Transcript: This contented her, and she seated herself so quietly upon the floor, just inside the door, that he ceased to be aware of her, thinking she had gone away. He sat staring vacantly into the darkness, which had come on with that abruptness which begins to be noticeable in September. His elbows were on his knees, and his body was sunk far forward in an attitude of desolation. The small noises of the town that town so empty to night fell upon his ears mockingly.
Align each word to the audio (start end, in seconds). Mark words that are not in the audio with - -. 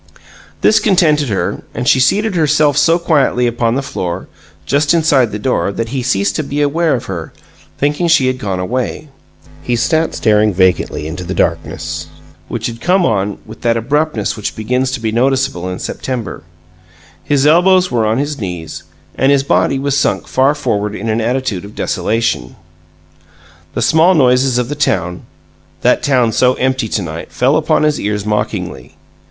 This 0.61 0.79
contented 0.79 1.29
her, 1.29 1.61
and 1.75 1.87
she 1.87 1.99
seated 1.99 2.33
herself 2.33 2.75
so 2.75 2.97
quietly 2.97 3.45
upon 3.45 3.75
the 3.75 3.83
floor, 3.83 4.27
just 4.65 4.95
inside 4.95 5.31
the 5.31 5.37
door, 5.37 5.71
that 5.71 5.89
he 5.89 6.01
ceased 6.01 6.35
to 6.37 6.43
be 6.43 6.59
aware 6.59 6.95
of 6.95 7.05
her, 7.05 7.31
thinking 7.77 8.07
she 8.07 8.25
had 8.25 8.39
gone 8.39 8.59
away. 8.59 9.09
He 9.61 9.75
sat 9.75 10.15
staring 10.15 10.55
vacantly 10.55 11.05
into 11.05 11.23
the 11.23 11.35
darkness, 11.35 12.07
which 12.47 12.65
had 12.65 12.81
come 12.81 13.05
on 13.05 13.37
with 13.45 13.61
that 13.61 13.77
abruptness 13.77 14.35
which 14.35 14.55
begins 14.55 14.89
to 14.93 14.99
be 14.99 15.11
noticeable 15.11 15.69
in 15.69 15.77
September. 15.77 16.41
His 17.23 17.45
elbows 17.45 17.91
were 17.91 18.07
on 18.07 18.17
his 18.17 18.39
knees, 18.39 18.81
and 19.13 19.31
his 19.31 19.43
body 19.43 19.77
was 19.77 19.95
sunk 19.95 20.27
far 20.27 20.55
forward 20.55 20.95
in 20.95 21.09
an 21.09 21.21
attitude 21.21 21.63
of 21.63 21.75
desolation. 21.75 22.55
The 23.75 23.83
small 23.83 24.15
noises 24.15 24.57
of 24.57 24.67
the 24.67 24.73
town 24.73 25.27
that 25.81 26.01
town 26.01 26.31
so 26.31 26.55
empty 26.55 26.87
to 26.87 27.03
night 27.03 27.31
fell 27.31 27.55
upon 27.55 27.83
his 27.83 27.99
ears 27.99 28.25
mockingly. 28.25 28.95